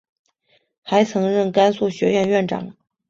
[0.81, 2.73] 还曾任甘肃学院院长。